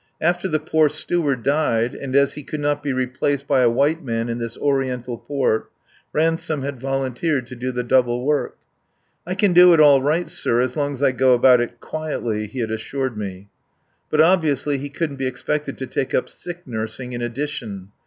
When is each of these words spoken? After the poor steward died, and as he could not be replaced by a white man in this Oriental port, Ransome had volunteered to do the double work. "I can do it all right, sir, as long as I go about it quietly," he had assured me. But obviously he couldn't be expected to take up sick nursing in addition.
After 0.19 0.47
the 0.47 0.57
poor 0.59 0.89
steward 0.89 1.43
died, 1.43 1.93
and 1.93 2.15
as 2.15 2.33
he 2.33 2.41
could 2.41 2.59
not 2.59 2.81
be 2.81 2.91
replaced 2.91 3.47
by 3.47 3.59
a 3.61 3.69
white 3.69 4.03
man 4.03 4.29
in 4.29 4.39
this 4.39 4.57
Oriental 4.57 5.15
port, 5.15 5.69
Ransome 6.11 6.63
had 6.63 6.81
volunteered 6.81 7.45
to 7.45 7.55
do 7.55 7.71
the 7.71 7.83
double 7.83 8.25
work. 8.25 8.57
"I 9.27 9.35
can 9.35 9.53
do 9.53 9.75
it 9.75 9.79
all 9.79 10.01
right, 10.01 10.27
sir, 10.27 10.59
as 10.59 10.75
long 10.75 10.93
as 10.93 11.03
I 11.03 11.11
go 11.11 11.35
about 11.35 11.61
it 11.61 11.79
quietly," 11.79 12.47
he 12.47 12.61
had 12.61 12.71
assured 12.71 13.15
me. 13.15 13.49
But 14.09 14.21
obviously 14.21 14.79
he 14.79 14.89
couldn't 14.89 15.17
be 15.17 15.27
expected 15.27 15.77
to 15.77 15.85
take 15.85 16.15
up 16.15 16.29
sick 16.29 16.65
nursing 16.65 17.13
in 17.13 17.21
addition. 17.21 17.91